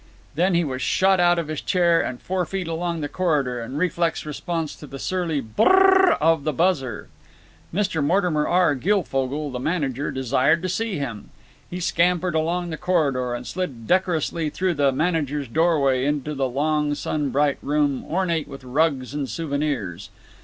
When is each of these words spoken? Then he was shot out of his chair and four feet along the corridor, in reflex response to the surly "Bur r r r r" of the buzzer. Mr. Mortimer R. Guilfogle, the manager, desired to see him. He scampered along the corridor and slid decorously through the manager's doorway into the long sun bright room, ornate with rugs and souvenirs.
Then 0.33 0.55
he 0.55 0.63
was 0.63 0.81
shot 0.81 1.19
out 1.19 1.37
of 1.37 1.47
his 1.47 1.61
chair 1.61 2.01
and 2.01 2.19
four 2.19 2.43
feet 2.47 2.67
along 2.67 3.01
the 3.01 3.07
corridor, 3.07 3.61
in 3.61 3.77
reflex 3.77 4.25
response 4.25 4.75
to 4.77 4.87
the 4.87 4.97
surly 4.97 5.41
"Bur 5.41 5.65
r 5.65 5.75
r 5.83 5.93
r 6.05 6.09
r" 6.13 6.13
of 6.13 6.43
the 6.43 6.51
buzzer. 6.53 7.09
Mr. 7.71 8.03
Mortimer 8.03 8.47
R. 8.47 8.73
Guilfogle, 8.73 9.51
the 9.51 9.59
manager, 9.59 10.09
desired 10.09 10.63
to 10.63 10.69
see 10.69 10.95
him. 10.97 11.29
He 11.69 11.79
scampered 11.79 12.33
along 12.33 12.71
the 12.71 12.77
corridor 12.77 13.35
and 13.35 13.45
slid 13.45 13.85
decorously 13.85 14.49
through 14.49 14.73
the 14.73 14.91
manager's 14.91 15.47
doorway 15.47 16.03
into 16.03 16.33
the 16.33 16.49
long 16.49 16.95
sun 16.95 17.29
bright 17.29 17.59
room, 17.61 18.03
ornate 18.05 18.47
with 18.47 18.63
rugs 18.63 19.13
and 19.13 19.29
souvenirs. 19.29 20.09